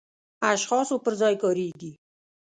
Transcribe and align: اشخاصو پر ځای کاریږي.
اشخاصو 0.51 0.95
پر 1.03 1.13
ځای 1.21 1.33
کاریږي. 1.43 1.91